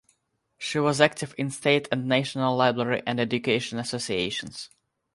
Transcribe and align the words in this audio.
She 0.57 0.79
was 0.79 0.99
active 0.99 1.35
in 1.37 1.51
state 1.51 1.87
and 1.91 2.07
national 2.07 2.57
library 2.57 3.03
and 3.05 3.19
education 3.19 3.77
associations. 3.77 4.71